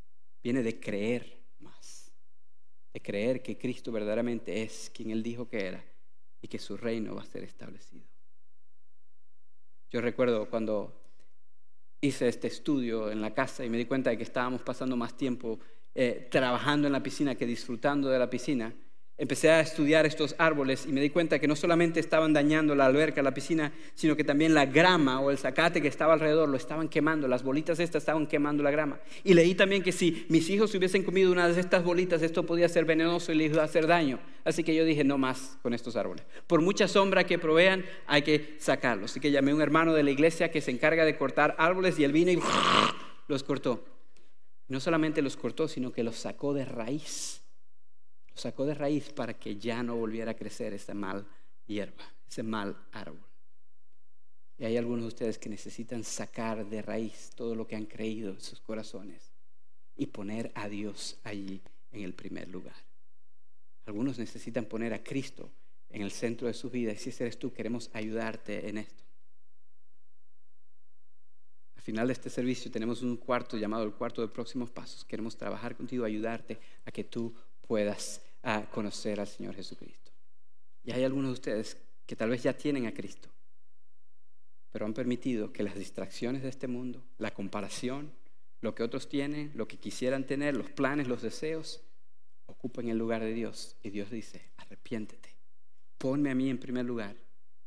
[0.44, 2.12] viene de creer más,
[2.94, 5.84] de creer que Cristo verdaderamente es quien Él dijo que era
[6.40, 8.06] y que su reino va a ser establecido.
[9.90, 11.02] Yo recuerdo cuando
[12.00, 15.16] hice este estudio en la casa y me di cuenta de que estábamos pasando más
[15.16, 15.58] tiempo
[15.96, 18.72] eh, trabajando en la piscina que disfrutando de la piscina
[19.22, 22.86] empecé a estudiar estos árboles y me di cuenta que no solamente estaban dañando la
[22.86, 26.56] alberca, la piscina, sino que también la grama o el zacate que estaba alrededor lo
[26.56, 28.98] estaban quemando, las bolitas estas estaban quemando la grama.
[29.22, 32.68] Y leí también que si mis hijos hubiesen comido una de estas bolitas, esto podía
[32.68, 34.18] ser venenoso y les iba a hacer daño.
[34.42, 36.24] Así que yo dije, no más con estos árboles.
[36.48, 39.12] Por mucha sombra que provean, hay que sacarlos.
[39.12, 41.96] Así que llamé a un hermano de la iglesia que se encarga de cortar árboles
[41.96, 42.40] y él vino y
[43.28, 43.84] los cortó.
[44.66, 47.41] No solamente los cortó, sino que los sacó de raíz
[48.32, 51.26] lo sacó de raíz para que ya no volviera a crecer esa mal
[51.66, 53.26] hierba, ese mal árbol.
[54.58, 58.30] Y hay algunos de ustedes que necesitan sacar de raíz todo lo que han creído
[58.30, 59.32] en sus corazones
[59.96, 62.76] y poner a Dios allí en el primer lugar.
[63.86, 65.50] Algunos necesitan poner a Cristo
[65.90, 69.02] en el centro de su vida y si eres tú, queremos ayudarte en esto.
[71.74, 75.04] Al final de este servicio tenemos un cuarto llamado el cuarto de próximos pasos.
[75.04, 77.34] Queremos trabajar contigo, ayudarte a que tú
[77.72, 80.12] puedas a conocer al Señor Jesucristo.
[80.84, 83.30] Y hay algunos de ustedes que tal vez ya tienen a Cristo,
[84.70, 88.12] pero han permitido que las distracciones de este mundo, la comparación,
[88.60, 91.82] lo que otros tienen, lo que quisieran tener, los planes, los deseos,
[92.44, 93.78] ocupen el lugar de Dios.
[93.82, 95.34] Y Dios dice, arrepiéntete,
[95.96, 97.16] ponme a mí en primer lugar,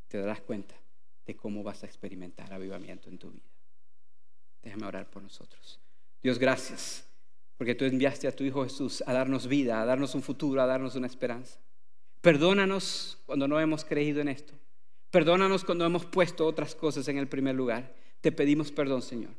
[0.07, 0.79] te darás cuenta
[1.25, 3.49] de cómo vas a experimentar avivamiento en tu vida.
[4.61, 5.79] Déjame orar por nosotros.
[6.21, 7.09] Dios, gracias
[7.57, 10.65] porque tú enviaste a tu Hijo Jesús a darnos vida, a darnos un futuro, a
[10.65, 11.59] darnos una esperanza.
[12.21, 14.53] Perdónanos cuando no hemos creído en esto.
[15.11, 17.95] Perdónanos cuando hemos puesto otras cosas en el primer lugar.
[18.19, 19.31] Te pedimos perdón, Señor.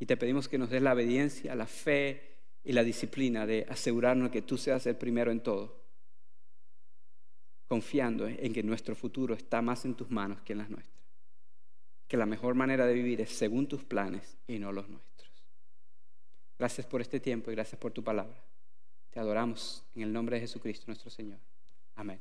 [0.00, 4.30] Y te pedimos que nos des la obediencia, la fe y la disciplina de asegurarnos
[4.30, 5.78] que tú seas el primero en todo.
[7.68, 10.98] Confiando en que nuestro futuro está más en tus manos que en las nuestras.
[12.08, 15.09] Que la mejor manera de vivir es según tus planes y no los nuestros.
[16.60, 18.36] Gracias por este tiempo y gracias por tu palabra.
[19.10, 21.38] Te adoramos en el nombre de Jesucristo nuestro Señor.
[21.96, 22.20] Amén.